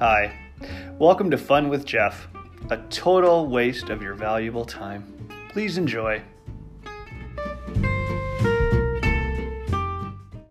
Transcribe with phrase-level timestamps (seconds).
[0.00, 0.32] Hi,
[0.98, 2.26] welcome to Fun with Jeff,
[2.70, 5.28] a total waste of your valuable time.
[5.50, 6.22] Please enjoy.